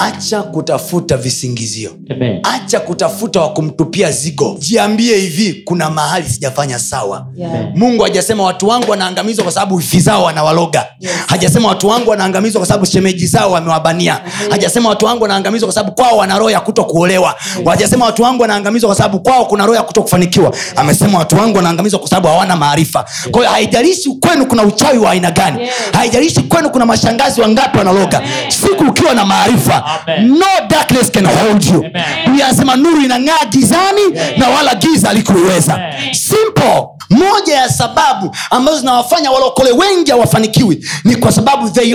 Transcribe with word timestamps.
acha 0.00 0.42
kutafuta 0.42 1.16
visingizio. 1.16 1.90
Amen. 2.10 2.40
acha 2.42 2.80
kutafuta 2.80 3.40
wa 3.40 3.48
kumtupia 3.52 4.12
zigo. 4.12 4.56
Jiambie 4.58 5.16
hivi 5.16 5.62
kuna 5.64 5.90
mahali 5.90 6.28
sijafanya 6.28 6.78
sawa. 6.78 7.26
Yeah. 7.36 7.52
mungu 7.74 8.02
hajasema 8.02 8.42
watu 8.42 8.68
wangu 8.68 8.90
wanaangamizwa 8.90 9.44
kwa 9.44 9.52
sababu 9.52 9.74
wifi 9.74 10.00
zao 10.00 10.22
wanawaloga. 10.24 10.86
Yes. 11.00 11.12
hajasema 11.26 11.68
watu 11.68 11.88
wangu 11.88 12.10
wanaangamizwa 12.10 12.58
kwa 12.60 12.66
sababu 12.66 12.86
shemeji 12.86 13.26
zao 13.26 13.50
wamewabania. 13.52 14.20
Hajasema 14.50 14.88
watu 14.88 15.06
wangu 15.06 15.22
wanaangamizwa 15.22 15.66
kwa 15.66 15.74
sababu 15.74 15.94
kwao 15.94 16.16
wana 16.16 16.38
roho 16.38 16.50
ya 16.50 16.60
kuto 16.60 16.84
kuolewa 16.84 17.34
hajasema 17.66 18.04
watu 18.04 18.22
wangu 18.22 18.42
wanaangamizwa 18.42 18.88
kwa 18.88 18.96
sababu 18.96 19.20
kwao 19.20 19.44
kuna 19.44 19.64
roho 19.66 19.76
ya 19.76 19.82
kuto 19.82 20.02
kufanikiwa 20.02 20.54
amesema 20.76 21.18
watu 21.18 21.36
wangu 21.36 21.56
wanaangamizwa 21.56 22.00
kwa 22.00 22.08
sababu 22.08 22.28
hawana 22.28 22.56
maarifa. 22.56 23.04
Kwa 23.30 23.40
hiyo 23.40 23.52
haijalishi 23.52 24.10
kwenu 24.20 24.46
kuna 24.46 24.62
uchawi 24.62 24.98
wa 24.98 25.10
aina 25.10 25.30
gani. 25.30 25.60
Yes. 25.62 25.70
haijalishi 25.92 26.40
kwenu 26.40 26.70
kuna 26.70 26.86
mashangazi 26.86 27.40
wangapi 27.40 27.78
wanaloga. 27.78 28.22
Siku 28.48 28.84
ukiwa 28.84 29.14
na 29.14 29.24
maarifa 29.24 29.84
Amen. 30.02 30.38
no 30.38 30.46
darkness 30.68 31.10
can 31.10 31.26
hold 31.26 31.64
you. 31.64 31.76
Amen. 31.78 32.04
Biblia 32.26 32.48
inasema 32.48 32.76
nuru 32.76 33.00
inang'aa 33.02 33.44
gizani 33.50 34.02
na 34.36 34.48
wala 34.48 34.74
giza 34.74 35.10
alikuiweza 35.10 35.78
simple. 36.12 36.86
Moja 37.10 37.54
ya 37.56 37.68
sababu 37.68 38.36
ambazo 38.50 38.78
zinawafanya 38.78 39.30
walokole 39.30 39.72
wengi 39.72 40.10
hawafanikiwi 40.10 40.84
ni 41.04 41.16
kwa 41.16 41.32
sababu 41.32 41.70
they 41.70 41.94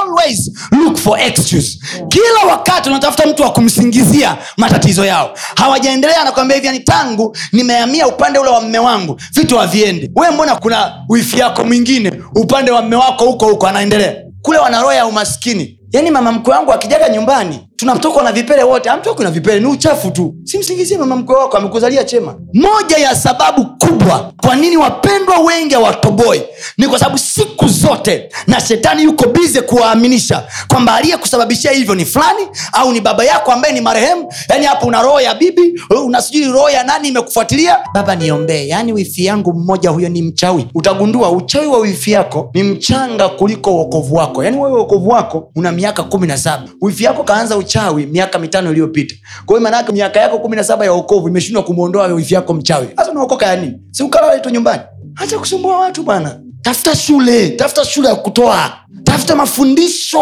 always 0.00 0.50
look 0.72 0.96
for 0.96 1.20
excuse. 1.20 1.78
Kila 2.08 2.50
wakati 2.52 2.88
unatafuta 2.90 3.26
mtu 3.26 3.42
wa 3.42 3.52
kumsingizia 3.52 4.36
matatizo 4.56 5.04
yao. 5.04 5.30
Hawajaendelea 5.56 6.24
nakuambia 6.24 6.54
hivi 6.56 6.66
yani 6.66 6.80
tangu 6.80 7.36
nimehamia 7.52 8.06
upande 8.08 8.38
ule 8.38 8.50
wa 8.50 8.60
mme 8.60 8.78
wangu 8.78 9.20
vitu 9.32 9.58
haviendi. 9.58 10.10
We 10.16 10.30
mbona 10.30 10.56
kuna 10.56 10.92
wifi 11.08 11.38
yako 11.38 11.64
mwingine 11.64 12.12
upande 12.34 12.70
wa 12.70 12.82
mme 12.82 12.96
wako 12.96 13.24
huko 13.24 13.46
huko 13.46 13.66
anaendelea? 13.66 14.14
Kule 14.42 14.58
wana 14.58 14.80
roho 14.80 14.92
ya 14.92 15.06
umaskini 15.06 15.78
yaani 15.92 16.10
mama 16.10 16.32
mkwe 16.32 16.54
wangu 16.54 16.72
akijaga 16.72 17.08
nyumbani 17.08 17.68
tunatokwa 17.82 18.22
na 18.22 18.32
vipele 18.32 18.62
wote. 18.62 18.90
Amtoki 18.90 19.22
na 19.22 19.30
vipele 19.30 19.60
ni 19.60 19.66
uchafu 19.66 20.10
tu. 20.10 20.34
Simsingizie 20.44 20.98
mama 20.98 21.16
mkwe 21.16 21.36
wako 21.36 21.56
amekuzalia 21.56 22.04
chema. 22.04 22.34
Moja 22.54 22.96
ya 22.96 23.14
sababu 23.16 23.66
kubwa 23.66 24.32
kwa 24.42 24.56
nini 24.56 24.76
wapendwa 24.76 25.38
wengi 25.38 25.74
hawatoboi 25.74 26.42
ni 26.78 26.86
kwa 26.88 26.98
sababu 26.98 27.18
siku 27.18 27.68
zote 27.68 28.28
na 28.46 28.60
shetani 28.60 29.02
yuko 29.02 29.28
bize 29.28 29.60
kuwaaminisha 29.60 30.42
kwamba 30.68 30.94
aliyekusababishia 30.94 31.70
hivyo 31.72 31.94
ni 31.94 32.04
fulani 32.04 32.46
au 32.72 32.92
ni 32.92 33.00
baba 33.00 33.24
yako 33.24 33.52
ambaye 33.52 33.74
ni 33.74 33.80
marehemu. 33.80 34.32
Yaani 34.48 34.66
hapo 34.66 34.86
una 34.86 35.02
roho 35.02 35.20
ya 35.20 35.34
bibi 35.34 35.80
una 36.04 36.22
sijui 36.22 36.44
roho 36.52 36.70
ya 36.70 36.84
nani 36.84 37.08
imekufuatilia. 37.08 37.78
Baba 37.94 38.14
niombee 38.16 38.66
yaani 38.68 38.92
wifi 38.92 39.24
yangu 39.24 39.52
mmoja 39.52 39.90
huyo 39.90 40.08
ni 40.08 40.22
mchawi. 40.22 40.66
Utagundua 40.74 41.30
uchawi 41.30 41.66
wa 41.66 41.78
wifi 41.78 42.12
yako 42.12 42.50
ni 42.54 42.62
mchanga 42.62 43.28
kuliko 43.28 43.74
uokovu 43.74 44.14
wako. 44.14 44.44
Yaani 44.44 44.56
wewe 44.58 44.76
uokovu 44.78 45.08
wako 45.08 45.50
una 45.56 45.72
miaka 45.82 46.02
kumi 46.02 46.26
na 46.26 46.36
saba. 46.38 46.68
Wifi 46.80 47.04
yako 47.04 47.24
kaanza 47.24 47.56
uchawi 47.56 48.06
miaka 48.06 48.38
mitano 48.38 48.70
iliyopita. 48.70 49.14
Kwao 49.46 49.60
maanake 49.60 49.92
miaka 49.92 50.20
yako 50.20 50.38
kumi 50.38 50.56
na 50.56 50.64
saba 50.64 50.84
ya 50.84 50.92
okovu 50.92 51.28
imeshindwa 51.28 51.62
kumwondoa 51.62 52.06
wifi 52.06 52.34
yako 52.34 52.54
mchawi. 52.54 52.88
Hasa 52.96 53.10
unaokoka 53.10 53.46
ya 53.46 53.56
nini 53.56 53.78
si 53.90 54.02
ukalale 54.02 54.50
nyumbani? 54.52 54.82
Hacha 55.14 55.38
kusumbua 55.38 55.78
watu 55.78 56.02
bwana. 56.02 56.40
Tafuta 56.62 56.96
shule. 56.96 57.48
Tafuta 57.50 57.84
shule 57.84 58.08
ya 58.08 58.14
kutoa 58.14 58.72
tafuta 59.04 59.36
mafundisho. 59.36 60.20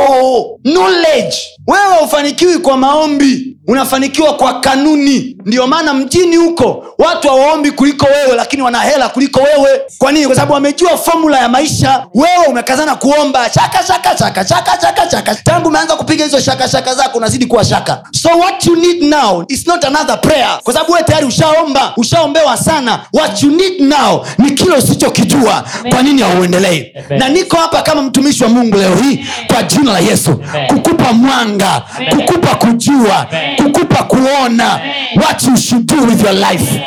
Knowledge. 0.65 1.37
Wewe 1.67 1.99
ufanikiwi 2.05 2.59
kwa 2.59 2.77
maombi. 2.77 3.57
Unafanikiwa 3.69 4.35
kwa 4.37 4.61
kanuni. 4.61 5.37
Ndio 5.47 5.67
maana 5.67 5.95
mjini 5.95 6.37
huko 6.37 6.85
watu 6.99 7.29
hawaombi 7.29 7.71
kuliko 7.71 8.07
wewe 8.07 8.37
lakini 8.37 8.63
wana 8.63 8.81
hela 8.81 9.09
kuliko 9.09 9.41
wewe. 9.41 9.81
Kwa 9.99 10.13
nini? 10.13 10.27
Kwa 10.27 10.35
sababu 10.35 10.53
wamejua 10.53 10.97
fomula 10.99 11.39
ya 11.39 11.49
maisha. 11.49 12.07
Wewe 12.15 12.47
umekazana 12.49 12.95
kuomba 12.95 13.51
shaka 13.51 13.87
shaka 13.87 14.19
shaka 14.19 14.47
shaka 14.49 14.79
shaka 14.81 15.11
shaka. 15.11 15.35
Tangu 15.35 15.69
umeanza 15.69 15.97
kupiga 15.97 16.25
hizo 16.25 16.41
shaka 16.41 16.69
shaka 16.69 16.95
zako 16.95 17.19
unazidi 17.19 17.47
kuwa 17.47 17.65
shaka. 17.65 18.03
So 18.23 18.29
what 18.29 18.67
you 18.67 18.77
need 18.77 19.03
now 19.03 19.45
is 19.49 19.67
not 19.67 19.85
another 19.85 20.21
prayer. 20.21 20.61
Kwa 20.63 20.73
sababu 20.75 20.93
wewe 20.93 21.05
tayari 21.05 21.27
ushaomba 21.27 21.93
ushaombewa 21.97 22.57
sana. 22.57 23.01
What 23.13 23.43
you 23.43 23.51
need 23.51 23.81
now 23.81 24.27
ni 24.39 24.51
kile 24.51 24.77
usichokijua. 24.77 25.65
Kwa 25.91 26.03
nini 26.03 26.23
hauendelei? 26.23 26.93
Na 27.19 27.29
niko 27.29 27.57
hapa 27.57 27.83
kama 27.83 28.03
mtumishi 28.03 28.43
wa 28.43 28.49
mungu 28.49 28.60
leo 28.65 28.97
hii 28.97 29.27
kwa 29.47 29.63
jina 29.63 29.93
la 29.93 29.99
yesu 29.99 30.31
Amen. 30.55 30.67
kukupa 30.67 31.13
mwanga 31.13 31.83
Amen. 31.97 32.11
kukupa 32.27 32.55
kujua 32.55 33.29
Amen. 33.29 33.57
kukupa 33.57 34.03
kuona 34.03 34.81
what 35.17 35.43
you 35.45 35.57
should 35.57 35.87
do 35.87 36.03
with 36.07 36.25
your 36.25 36.35
life 36.35 36.83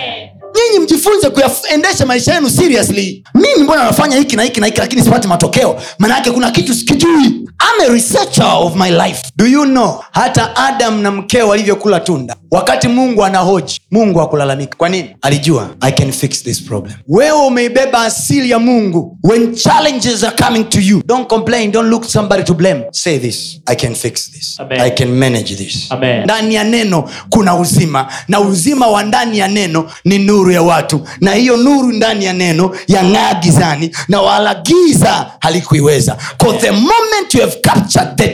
nyinyi 0.56 0.84
mjifunze 0.84 1.30
kuyaendesha 1.30 2.06
maisha 2.06 2.34
yenu 2.34 2.50
seriously. 2.50 3.24
Mimi 3.36 3.64
mbona 3.64 3.84
nafanya 3.84 4.18
hiki 4.18 4.36
na 4.36 4.44
hiki 4.44 4.60
na 4.60 4.66
hiki 4.66 4.80
lakini 4.80 5.02
sipati 5.04 5.28
matokeo? 5.28 5.82
Maanayake 6.00 6.32
kuna 6.32 6.52
kitu 6.52 6.74
sikijui. 6.74 7.44
I'm 7.64 7.90
a 7.90 7.94
researcher 7.94 8.46
of 8.60 8.76
my 8.76 8.90
life. 8.92 9.22
Do 9.38 9.46
you 9.48 9.64
know? 9.66 10.04
Hata 10.12 10.56
adam 10.56 11.02
na 11.02 11.12
mkeo 11.12 11.48
walivyokula 11.48 12.00
tunda 12.00 12.36
wakati 12.52 12.88
mungu 12.88 13.26
anahoji 13.26 13.82
mungu 13.92 14.22
akulalamika 14.22 14.76
kwa 14.78 14.90
nini? 14.90 15.16
Alijua 15.22 15.70
i 15.82 15.92
can 15.92 16.12
fix 16.12 16.44
this 16.44 16.62
problem. 16.64 16.94
Wewe 17.08 17.32
umeibeba 17.48 18.02
asili 18.02 18.50
ya 18.50 18.60
mungu. 18.60 19.18
When 19.24 19.56
challenges 19.56 20.24
are 20.24 20.36
coming 20.46 20.64
to 20.64 20.80
you 20.80 21.02
don't 21.06 21.28
complain 21.28 21.72
don't 21.72 21.90
look 21.90 22.04
somebody 22.06 22.44
to 22.44 22.54
blame. 22.54 22.84
Say 22.92 23.20
this 23.20 23.60
i 23.66 23.76
can 23.76 23.96
fix 23.96 24.32
this. 24.32 24.60
Amen. 24.60 24.82
i 24.82 24.90
can 24.92 25.10
manage 25.12 25.56
this. 25.56 25.90
Ndani 26.24 26.56
ya 26.56 26.64
neno 26.64 27.10
kuna 27.30 27.56
uzima 27.56 28.08
na 28.28 28.40
uzima 28.40 28.88
wa 28.88 29.04
ndani 29.04 29.38
ya 29.40 29.48
neno 29.48 29.92
ni 30.06 30.20
nuru 30.20 30.43
ya 30.52 30.62
watu 30.62 31.02
na 31.22 31.34
hiyo 31.34 31.58
nuru 31.58 31.92
ndani 31.92 32.26
ya 32.26 32.34
neno 32.34 32.72
yang'aa 32.88 33.34
gizani 33.34 33.92
na 34.08 34.22
wala 34.22 34.56
giza 34.56 35.32
halikuiweza. 35.40 36.18
The 36.60 36.72
moment 36.72 37.34
you 37.34 37.42
have 37.42 37.56
captured 37.62 38.16
the 38.18 38.28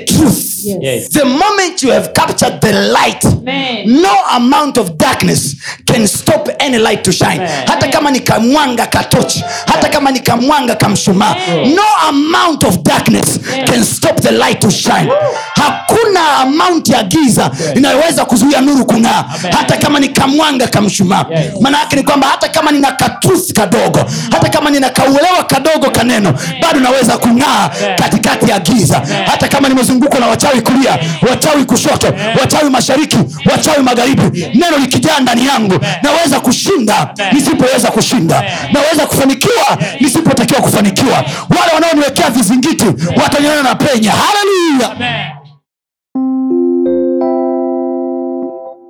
Yes. 0.81 1.09
The 1.09 1.25
moment 1.25 1.83
you 1.83 1.91
have 1.91 2.13
captured 2.13 2.61
the 2.61 2.73
light 2.93 3.25
Amen. 3.25 4.01
no 4.01 4.13
amount 4.31 4.77
of 4.77 4.97
darkness 4.97 5.55
can 5.85 6.07
stop 6.07 6.47
any 6.59 6.77
light 6.77 7.03
to 7.03 7.11
shine. 7.11 7.39
Amen. 7.41 7.67
hata 7.67 7.87
kama 7.87 8.11
ni 8.11 8.19
kamwanga 8.19 8.85
katochi 8.85 9.43
hata 9.65 9.89
kama 9.89 10.11
ni 10.11 10.19
kamwanga 10.19 10.75
kamshumaa 10.75 11.35
no 11.75 11.83
amount 12.09 12.63
of 12.63 12.77
darkness 12.83 13.39
can 13.65 13.83
stop 13.83 14.21
the 14.21 14.31
light 14.31 14.59
to 14.61 14.69
shine. 14.71 15.11
Hakuna 15.55 16.37
amount 16.37 16.89
ya 16.89 17.03
giza 17.03 17.51
inayoweza 17.75 18.25
kuzuia 18.25 18.61
nuru 18.61 18.85
kung'aa. 18.85 19.25
Hata 19.57 19.77
kama 19.77 19.99
ni 19.99 20.07
kamwanga 20.09 20.67
kamshumaa 20.67 21.25
Yes. 21.29 21.53
maana 21.61 21.79
yake 21.79 21.95
ni 21.95 22.03
kwamba 22.03 22.27
hata 22.27 22.49
kama 22.49 22.71
nina 22.71 22.91
katruth 22.91 23.53
kadogo 23.53 23.99
hata 24.31 24.49
kama 24.49 24.69
nina 24.69 24.89
kauelewa 24.89 25.43
kadogo 25.43 25.89
kaneno 25.91 26.33
bado 26.61 26.79
naweza 26.79 27.17
kung'aa 27.17 27.69
katikati 27.97 28.49
ya 28.51 28.59
giza. 28.59 29.01
Hata 29.25 29.47
kama 29.47 29.69
nimezungukwa 29.69 30.19
na 30.19 30.27
wachawi 30.27 30.61
kulia 30.71 30.99
wachawi 31.29 31.65
kushoto 31.65 32.07
wachawi 32.41 32.69
mashariki 32.69 33.17
wachawi 33.51 33.83
magharibi. 33.83 34.47
Neno 34.53 34.77
likijaa 34.77 35.19
ndani 35.19 35.45
yangu 35.47 35.73
naweza 36.03 36.39
kushinda 36.39 37.13
nisipoweza 37.33 37.91
kushinda. 37.91 38.43
Naweza 38.73 39.05
kufanikiwa 39.05 39.77
nisipotakiwa 39.99 40.61
kufanikiwa. 40.61 41.25
Wale 41.49 41.73
wanaoniwekea 41.73 42.29
vizingiti 42.29 42.85
wataniona 43.23 43.63
na 43.63 43.75
penya. 43.75 44.11
Haleluya 44.11 45.29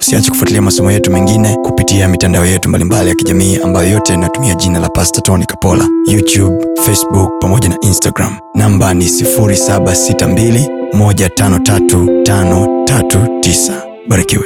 usiache 0.02 0.30
kufuatilia 0.32 0.62
masomo 0.62 0.92
yetu 0.92 1.12
mengine 1.12 1.56
kupitia 1.64 2.08
mitandao 2.08 2.46
yetu 2.46 2.70
mbalimbali 2.70 3.10
ya 3.10 3.16
kijamii 3.16 3.58
ambayo 3.64 3.90
yote 3.90 4.14
inatumia 4.14 4.56
jina 4.56 4.80
la 4.80 4.90
Pastor 4.90 5.24
tony 5.24 5.46
kapola. 5.46 5.88
Youtube 6.08 6.66
facebook 6.86 7.32
pamoja 7.42 7.70
na 7.70 7.78
instagram. 7.82 8.38
Namba 8.56 8.94
ni 8.94 9.10
762153539 10.94 13.82
barikiwe 14.08 14.44